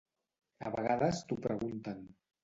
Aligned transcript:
A 0.69 0.71
vegades 0.75 1.19
t’ho 1.27 1.37
pregunten. 1.43 2.01